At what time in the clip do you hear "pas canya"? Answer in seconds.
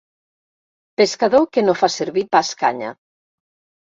2.37-2.95